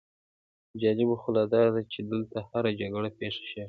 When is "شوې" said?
3.51-3.59